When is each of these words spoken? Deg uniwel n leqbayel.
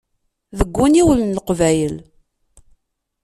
Deg 0.57 0.75
uniwel 0.85 1.19
n 1.23 1.35
leqbayel. 1.37 1.95